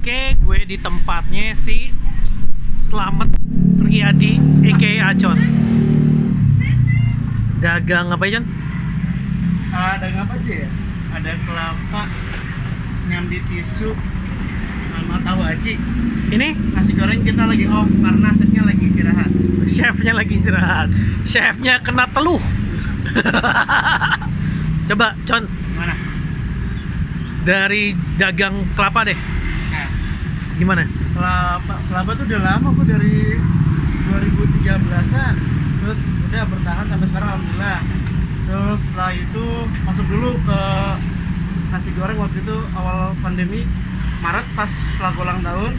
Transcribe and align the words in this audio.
Oke, 0.00 0.32
gue 0.32 0.64
di 0.64 0.80
tempatnya 0.80 1.52
si 1.52 1.92
Slamet 2.80 3.36
Riyadi 3.84 4.40
aka 4.72 5.12
Acon. 5.12 5.36
Dagang 7.60 8.08
apa 8.08 8.24
ya, 8.24 8.40
Jon? 8.40 8.48
ada 9.70 10.08
apa 10.08 10.34
aja 10.40 10.52
ya 10.64 10.68
ada 11.12 11.36
kelapa 11.44 12.02
nyambi 13.12 13.44
tisu 13.44 13.92
sama 14.90 15.20
tahu 15.20 15.40
aci 15.44 15.76
Ini 16.32 16.48
nasi 16.72 16.96
goreng 16.96 17.20
kita 17.20 17.44
lagi 17.44 17.68
off 17.68 17.86
karena 17.86 18.32
chefnya 18.32 18.62
lagi 18.64 18.84
istirahat 18.88 19.30
chefnya 19.68 20.12
lagi 20.16 20.34
istirahat. 20.40 20.88
Chefnya 21.28 21.76
kena 21.84 22.08
teluh. 22.08 22.40
Coba, 24.88 25.12
Con, 25.28 25.44
mana 25.76 25.92
dari 27.44 27.92
dagang 28.16 28.64
kelapa 28.72 29.12
deh. 29.12 29.20
Gimana? 30.60 30.84
kelapa 31.16 31.74
kelapa 31.88 32.10
tuh 32.20 32.24
udah 32.28 32.40
lama 32.44 32.68
kok 32.76 32.84
dari 32.84 33.16
2013an 34.12 35.34
terus 35.80 35.98
udah 36.04 36.42
bertahan 36.52 36.84
sampai 36.84 37.06
sekarang 37.08 37.28
alhamdulillah. 37.32 37.80
Terus 38.44 38.80
setelah 38.84 39.12
itu 39.16 39.46
masuk 39.88 40.06
dulu 40.10 40.30
ke 40.44 40.60
nasi 41.72 41.90
goreng 41.96 42.18
waktu 42.20 42.38
itu 42.44 42.56
awal 42.76 43.16
pandemi. 43.24 43.64
Maret 44.20 44.46
pas 44.52 44.68
setelah 44.68 45.16
ulang 45.16 45.40
tahun 45.40 45.72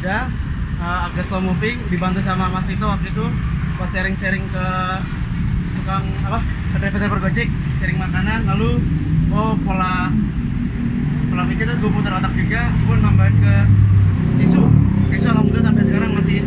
udah 0.00 0.22
eh, 0.80 0.98
agak 1.12 1.24
slow 1.28 1.44
moving 1.44 1.76
dibantu 1.92 2.24
sama 2.24 2.48
Mas 2.48 2.64
Vito 2.64 2.88
waktu 2.88 3.12
itu 3.12 3.24
buat 3.76 3.90
sharing-sharing 3.92 4.48
ke 4.48 4.66
tukang 5.76 6.04
apa 6.24 6.40
ke 6.72 6.76
driver-driver 6.80 7.20
gojek 7.28 7.48
sharing 7.76 8.00
makanan. 8.00 8.48
Lalu 8.48 8.80
oh 9.34 9.52
pola 9.60 9.89
tuh 11.50 11.76
gue 11.82 11.90
putar 11.90 12.12
otak 12.22 12.32
juga 12.38 12.60
gue 12.70 12.96
nambahin 13.02 13.34
ke 13.42 13.54
tisu 14.38 14.62
tisu 15.10 15.26
alhamdulillah 15.34 15.66
sampai 15.66 15.84
sekarang 15.84 16.10
masih 16.14 16.38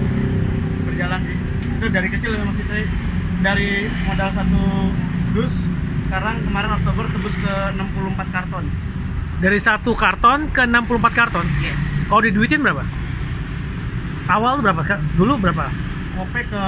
berjalan 0.88 1.19
sih 1.28 1.38
itu 1.67 1.86
dari 1.91 2.08
kecil 2.08 2.31
memang 2.39 2.55
sih 2.55 2.66
dari 3.44 3.69
modal 4.08 4.30
satu 4.31 4.63
dus 5.36 5.67
sekarang 6.08 6.36
kemarin 6.45 6.69
Oktober 6.78 7.03
tembus 7.09 7.36
ke 7.36 7.53
64 7.73 8.36
karton 8.36 8.66
Dari 9.44 9.59
satu 9.59 9.91
karton 9.91 10.47
ke 10.55 10.63
64 10.63 11.03
karton. 11.11 11.44
yes 11.59 12.08
Kalau 12.08 12.23
diduitin 12.23 12.63
berapa? 12.63 12.80
Awal 14.31 14.63
berapa? 14.63 14.81
Kak? 14.88 15.03
Dulu 15.19 15.35
berapa? 15.35 15.67
gope 16.13 16.41
ke 16.45 16.63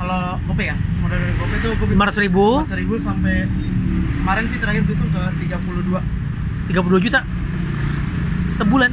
kalau 0.00 0.38
gope 0.46 0.62
ya 0.64 0.78
modal 1.02 1.18
dari 1.18 1.34
gope 1.36 1.56
tuh 1.60 1.70
gue 1.74 1.86
bisa 1.90 1.98
500 1.98 2.24
ribu, 2.24 2.46
400 2.64 2.80
ribu 2.80 2.94
sampai 2.96 3.36
kemarin 4.22 4.44
sih 4.48 4.58
terakhir 4.62 4.82
itu 4.86 4.94
ke 4.94 5.22
32 5.50 6.19
32 6.70 7.02
juta 7.02 7.20
sebulan. 8.46 8.90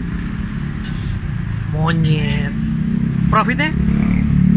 Monyet. 1.69 2.53
Profitnya? 3.29 3.69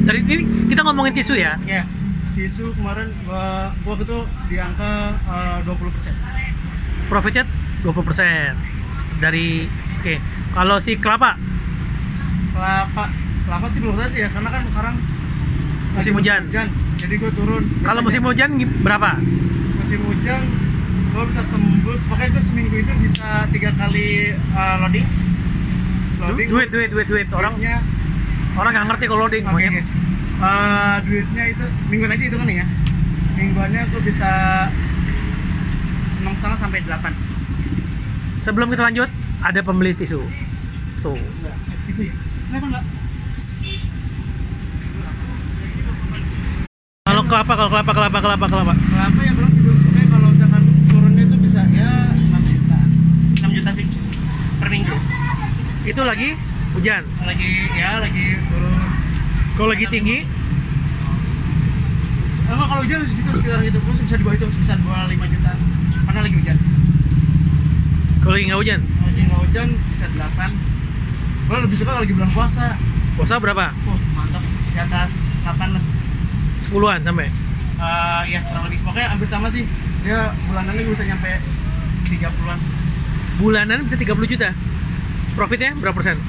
Dari 0.08 0.24
ini 0.24 0.36
kita 0.66 0.80
ngomongin 0.80 1.12
tisu 1.12 1.36
ya. 1.36 1.60
ya 1.68 1.84
tisu 2.30 2.72
kemarin 2.72 3.10
gua 3.26 3.68
gua 3.84 3.94
itu 3.98 4.18
di 4.48 4.56
angka 4.56 5.12
eh, 5.18 5.58
20% 5.66 7.10
Profitnya 7.10 7.44
20% 7.84 9.20
dari 9.20 9.66
oke. 10.00 10.14
Kalau 10.50 10.76
si 10.80 10.96
kelapa 10.96 11.36
kelapa 12.50 13.04
kelapa 13.44 13.66
sih 13.68 13.78
belum 13.82 13.94
tahu 13.98 14.08
sih 14.08 14.20
ya 14.24 14.28
karena 14.30 14.48
kan 14.48 14.62
sekarang 14.64 14.94
Musim 15.90 16.14
lagi 16.14 16.22
hujan. 16.22 16.42
jadi 16.96 17.14
gue 17.18 17.30
turun 17.34 17.62
kalau 17.82 18.00
musim 18.00 18.22
hujan 18.22 18.50
berapa? 18.80 19.10
musim 19.74 20.00
hujan 20.06 20.42
gue 21.20 21.26
bisa 21.36 21.44
tembus. 21.52 22.00
Makanya 22.08 22.30
gue 22.32 22.44
seminggu 22.48 22.74
itu 22.80 22.92
bisa 23.04 23.44
tiga 23.52 23.70
kali 23.76 24.32
uh, 24.56 24.74
loading. 24.80 25.04
Loading 26.16 26.48
Duit 26.48 26.68
duit 26.72 26.88
duit 26.88 27.06
duit. 27.08 27.28
Orang 27.36 27.60
duitnya. 27.60 27.84
orang 28.56 28.72
nggak 28.72 28.86
ngerti 28.88 29.04
kalau 29.04 29.28
loading 29.28 29.44
monyet. 29.44 29.84
Uh, 30.40 30.96
duitnya 31.04 31.44
itu 31.52 31.64
mingguan 31.92 32.16
aja 32.16 32.24
itu 32.24 32.36
kan 32.40 32.48
ya. 32.48 32.66
Mingguannya 33.36 33.82
gue 33.92 34.02
bisa 34.08 34.30
enam 36.24 36.32
setengah 36.40 36.58
sampai 36.58 36.80
delapan. 36.88 37.12
Sebelum 38.40 38.72
kita 38.72 38.82
lanjut 38.88 39.08
ada 39.44 39.60
pembeli 39.60 39.92
tisu. 39.92 40.24
Tuh. 41.04 41.16
enggak 41.16 41.56
itu 41.92 42.08
ya? 42.08 42.14
Kenapa 42.48 42.66
enggak? 42.72 42.84
Kalau 47.04 47.22
kelapa 47.28 47.52
kalau 47.52 47.70
kelapa 47.72 47.92
kelapa 47.92 48.18
kelapa 48.24 48.46
kelapa. 48.48 48.74
kelapa 48.76 49.20
ya 49.24 49.32
belum 49.36 49.50
gitu 49.56 49.70
oke 49.72 50.02
kalau 50.08 50.28
misalkan 50.30 50.62
turunnya 50.88 51.22
itu 51.26 51.36
bisa 51.42 51.60
ya 51.74 51.90
6 52.14 52.22
juta 52.48 52.78
6 53.42 53.56
juta 53.56 53.70
sih 53.74 53.86
per 54.59 54.59
minggu 54.70 54.96
Itu 55.82 56.02
lagi 56.06 56.38
hujan. 56.78 57.02
lagi 57.26 57.50
ya 57.74 57.98
lagi 57.98 58.38
turun. 58.46 58.78
Kalau 59.58 59.68
lagi 59.74 59.86
tinggi? 59.90 60.18
Enggak 62.46 62.66
kalau 62.66 62.82
hujan 62.86 62.98
segitu 63.06 63.30
sekitar 63.42 63.58
gitu 63.66 63.78
terus 63.82 63.98
bisa 64.06 64.14
di 64.14 64.24
bawah 64.26 64.36
itu 64.38 64.46
bisa 64.62 64.72
di 64.78 64.84
bawah 64.86 65.06
5 65.10 65.34
juta. 65.34 65.52
Karena 66.06 66.20
lagi 66.22 66.36
hujan. 66.38 66.56
Kalau 68.22 68.32
lagi 68.38 68.44
nggak 68.46 68.60
hujan. 68.62 68.80
kalau 68.86 69.08
lagi 69.10 69.22
nggak 69.26 69.40
hujan 69.42 69.68
bisa 69.90 70.06
8 70.06 70.70
gue 71.50 71.58
lebih 71.66 71.76
suka 71.82 71.90
kalau 71.90 72.02
lagi 72.06 72.14
bulan 72.14 72.30
puasa. 72.30 72.66
Puasa 73.18 73.34
berapa? 73.42 73.66
Wah 73.74 73.98
mantap. 74.14 74.42
Di 74.70 74.78
atas 74.78 75.34
8 75.42 75.74
lah. 75.74 75.82
Sepuluhan 76.62 77.02
sampai. 77.02 77.26
Eh, 77.80 78.22
ya 78.30 78.38
kurang 78.46 78.70
lebih. 78.70 78.78
Pokoknya 78.86 79.10
hampir 79.10 79.26
sama 79.26 79.50
sih. 79.50 79.66
Dia 80.06 80.30
bulanannya 80.46 80.86
bisa 80.86 81.02
nyampe 81.02 81.30
30-an 82.06 82.58
bulanan 83.40 83.88
bisa 83.88 83.96
30 83.96 84.32
juta. 84.36 84.52
Profitnya 85.32 85.72
berapa 85.80 85.96
persen? 85.96 86.20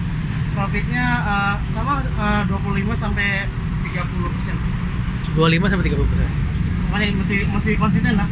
Profitnya 0.55 1.05
uh, 1.27 1.55
sama 1.67 1.99
eh, 2.07 2.44
uh, 2.47 2.88
25 2.88 2.95
sampai 2.95 3.44
30 3.91 4.35
persen. 4.39 4.55
25 5.35 5.71
sampai 5.71 5.85
30 5.91 6.11
persen. 6.11 6.29
Makanya 6.91 7.07
mesti 7.19 7.35
mesti 7.51 7.71
konsisten 7.75 8.16
lah. 8.16 8.27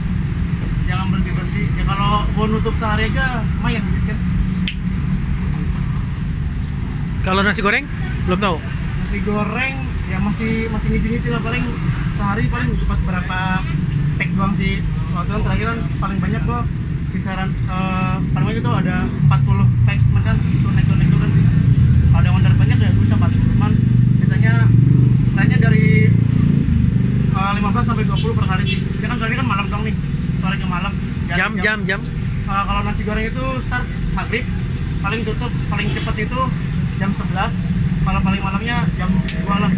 Jangan 0.87 1.05
berhenti 1.11 1.31
berhenti 1.35 1.63
ya 1.75 1.83
kalau 1.85 2.25
mau 2.33 2.45
nutup 2.47 2.73
sehari 2.79 3.11
aja 3.11 3.43
lumayan 3.59 3.83
gitu 3.83 4.01
kan. 4.07 4.17
Kalau 7.27 7.41
nasi 7.43 7.59
goreng 7.59 7.85
belum 8.25 8.39
tahu. 8.39 8.57
Nasi 9.03 9.17
goreng 9.27 9.75
ya 10.07 10.17
masih 10.23 10.71
masih 10.71 10.87
ngicil-ngicil 10.95 11.35
lah. 11.35 11.43
Paling 11.43 11.63
sehari 12.15 12.47
paling 12.47 12.71
dapat 12.87 12.99
berapa 13.03 13.39
tek 14.15 14.29
doang 14.35 14.55
sih. 14.55 14.79
Waktu 15.11 15.31
yang 15.35 15.43
terakhir 15.43 15.65
kan 15.75 15.79
paling 15.99 16.19
banyak 16.23 16.41
kok 16.47 16.63
kisaran 17.09 17.49
uh, 17.67 18.21
sore 30.49 30.57
ke 30.57 30.65
malam. 30.65 30.93
Jam 31.29 31.51
jam 31.61 31.77
jam. 31.85 32.01
Uh, 32.49 32.63
kalau 32.65 32.81
nasi 32.81 33.05
goreng 33.05 33.21
itu 33.29 33.45
start 33.61 33.85
maghrib 34.17 34.41
paling 35.05 35.21
tutup 35.21 35.53
paling 35.69 35.85
cepat 35.93 36.15
itu 36.25 36.41
jam 36.97 37.13
11 37.13 37.29
kalau 38.01 38.19
paling 38.25 38.41
malamnya 38.41 38.81
jam 38.97 39.13
2 39.13 39.45
lah 39.45 39.69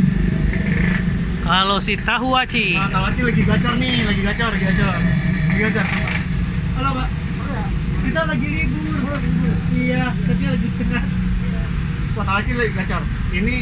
Kalau 1.44 1.78
si 1.84 2.00
tahu 2.00 2.32
aci. 2.40 2.80
nah, 2.80 2.88
tahu 2.88 3.04
aja 3.12 3.22
lagi 3.28 3.44
gacor 3.44 3.74
nih 3.76 4.08
lagi 4.08 4.22
gacor 4.24 4.50
lagi 4.56 4.66
gacor 4.72 4.96
lagi 4.96 5.62
gacor. 5.68 5.86
Halo 6.80 6.90
pak. 6.96 7.08
Kita 8.08 8.22
lagi 8.32 8.52
libur 8.72 9.20
iya 9.76 10.04
setnya 10.24 10.50
lagi 10.56 10.68
tengah 10.80 11.04
wah 12.16 12.24
tahu 12.24 12.38
aja 12.40 12.52
lagi 12.56 12.72
gacor. 12.80 13.04
Ini 13.36 13.56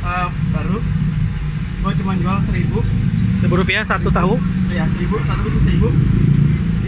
uh, 0.00 0.28
baru. 0.56 0.78
Gua 1.84 1.92
cuma 1.92 2.12
jual 2.16 2.36
1000 2.40 2.48
Seribu 3.40 3.56
rupiah 3.56 3.84
satu 3.84 4.08
tahu. 4.08 4.40
ya 4.72 4.88
1000 4.88 5.28
satu 5.28 5.44
itu 5.44 5.60
1000 5.76 6.29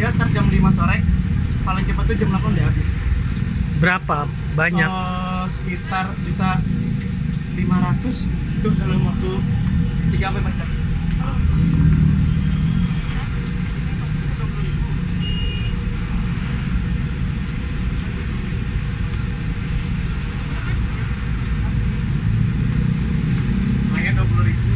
dia 0.03 0.11
start 0.11 0.35
jam 0.35 0.43
5 0.51 0.59
sore 0.75 0.99
paling 1.63 1.87
cepat 1.87 2.05
tuh 2.11 2.17
jam 2.19 2.35
8 2.35 2.43
udah 2.43 2.67
habis 2.67 2.91
Berapa? 3.79 4.31
Banyak. 4.59 4.91
Eh, 4.91 5.45
sekitar 5.47 6.11
bisa 6.27 6.59
500 7.55 8.27
itu 8.31 8.69
dalam 8.79 8.99
waktu 9.07 9.31
3 10.11 10.23
sampai 10.23 10.43
4 10.43 10.55
jam. 10.59 10.71
Lumayan 23.91 24.15
20 24.19 24.47
ribu. 24.51 24.71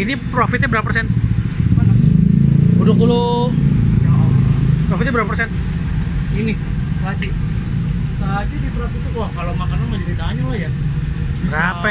Ini 0.00 0.14
profitnya 0.28 0.68
berapa 0.68 0.84
persen? 0.88 1.31
Mana? 2.82 2.90
Uduk 2.90 2.98
dulu. 2.98 3.22
Ya 4.02 4.10
Allah. 4.10 4.42
Profitnya 4.90 5.12
berapa 5.14 5.28
persen? 5.30 5.48
Sini, 6.34 6.54
Saci. 6.98 7.28
Saci 8.18 8.54
di 8.58 8.68
profit 8.74 9.00
itu, 9.00 9.10
wah 9.14 9.30
kalau 9.30 9.54
makanan 9.54 9.86
mah 9.86 9.98
jadi 10.02 10.14
tanya 10.18 10.42
lah 10.42 10.58
ya. 10.58 10.70
Bisa, 11.46 11.54
Berapa? 11.78 11.90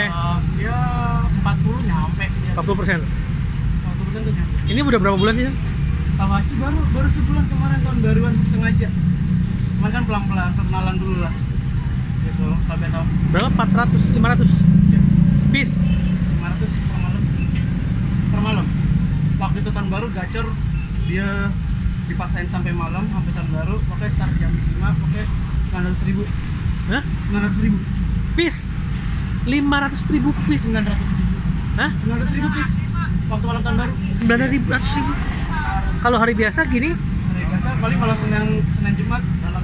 Ya 0.60 0.80
40 1.40 1.88
nyampe. 1.88 2.26
Ya. 2.28 2.52
40 2.60 2.76
persen. 2.76 3.00
40 3.00 4.04
persen 4.04 4.20
tuh 4.20 4.34
nyampe. 4.36 4.56
Ini 4.68 4.80
udah 4.84 5.00
berapa 5.00 5.16
bulan 5.16 5.34
sih? 5.40 5.48
Tawaci 6.20 6.54
baru 6.60 6.80
baru 6.92 7.10
sebulan 7.10 7.46
kemarin 7.48 7.80
tahun 7.82 7.98
baruan 8.04 8.34
sengaja. 8.52 8.90
cuma 9.72 9.90
kan 9.90 10.04
pelan-pelan 10.06 10.54
perkenalan 10.54 10.96
dulu 11.02 11.16
lah 11.26 11.34
gitu 12.22 12.54
sampai 12.70 12.88
tahu 12.94 13.06
Berapa? 13.34 13.50
400, 13.50 14.14
500 14.14 14.46
ya. 14.94 15.00
piece. 15.50 15.90
500 15.90 16.70
per 16.70 16.98
malam 17.02 17.22
per 18.30 18.40
malam 18.46 18.66
waktu 19.42 19.58
itu 19.58 19.70
tahun 19.74 19.88
baru 19.90 20.08
gacor 20.14 20.46
dia 21.12 21.52
dipaksain 22.08 22.48
sampai 22.48 22.72
malam 22.72 23.04
sampai 23.12 23.32
tahun 23.36 23.50
baru 23.52 23.76
pokoknya 23.84 24.12
start 24.16 24.34
jam 24.40 24.52
5 24.56 24.80
pokoknya 24.80 25.26
900 25.76 26.08
ribu 26.08 26.24
Hah? 26.88 27.04
900 27.04 27.66
ribu 27.68 27.78
Piece. 28.32 28.72
500 29.44 30.14
ribu 30.16 30.30
piece. 30.48 30.72
900 30.72 30.88
ribu 30.88 31.36
Hah? 31.76 31.92
900 31.92 32.38
ribu 32.40 32.48
pis 32.56 32.72
waktu 33.32 33.46
malam 33.48 33.62
tahun 33.64 33.76
baru 33.80 33.94
900 34.12 34.56
ribu, 34.56 34.68
ribu. 34.72 35.12
Kalau 36.02 36.18
hari 36.18 36.34
biasa 36.36 36.60
gini, 36.68 36.92
hari 36.92 37.46
biasa 37.48 37.68
paling 37.80 38.00
kalau 38.02 38.16
senin 38.20 38.46
senin 38.76 38.94
jumat 39.00 39.22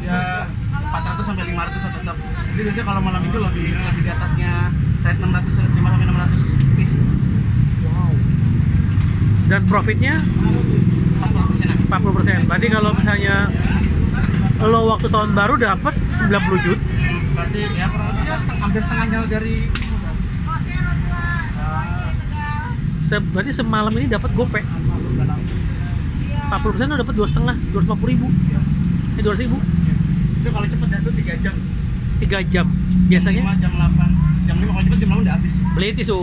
ya 0.07 0.47
400 0.47 1.27
sampai 1.27 1.43
500 1.51 1.83
lah 1.83 1.91
tetap 1.91 2.15
jadi 2.55 2.61
biasanya 2.63 2.85
kalau 2.87 3.01
malam 3.03 3.19
minggu 3.27 3.39
lebih 3.43 3.75
lebih 3.75 4.01
di 4.07 4.11
atasnya 4.11 4.51
rate 5.03 5.19
600 5.19 5.67
5 5.67 5.83
sampai 5.83 6.07
600 6.07 6.75
pis 6.79 6.91
wow. 7.83 8.11
Dan 9.47 9.61
profitnya 9.67 10.15
40 11.87 12.15
persen 12.15 12.33
40%. 12.43 12.47
Berarti 12.47 12.67
kalau 12.67 12.91
misalnya 12.91 13.35
lo 14.59 14.79
waktu 14.89 15.07
tahun 15.07 15.29
baru 15.31 15.55
dapat 15.55 15.93
90 16.17 16.65
juta, 16.65 16.83
berarti 17.31 17.59
ya 17.71 17.85
kurang 17.87 18.07
lebih 18.11 18.23
ya 18.25 18.35
setengah, 18.35 18.59
hampir 18.59 18.81
setengahnya 18.81 19.19
dari 19.27 19.55
se- 23.03 23.27
berarti 23.31 23.51
semalam 23.53 23.93
ini 23.93 24.07
dapat 24.07 24.31
gope. 24.33 24.61
40% 26.47 26.87
lo 26.87 26.95
dapat 26.95 27.13
dua 27.13 27.27
setengah, 27.27 27.55
250 27.71 28.07
ribu. 28.07 28.27
Eh 29.17 29.21
200 29.21 29.43
ribu, 29.43 29.57
itu 30.37 30.47
kalau 30.47 30.65
cepet 30.65 30.87
ya 30.87 30.97
itu 30.97 31.11
3 31.11 31.33
jam 31.37 31.55
3 32.19 32.39
jam. 32.45 32.65
Biasanya 33.07 33.41
5 33.43 33.61
jam 33.61 33.71
8 33.73 34.47
jam 34.47 34.55
5 34.57 34.69
kalau 34.69 34.83
cepet 34.85 34.99
jam 34.99 35.09
8 35.11 35.23
udah 35.23 35.33
habis 35.35 35.53
beli 35.73 35.89
tisu. 35.93 36.19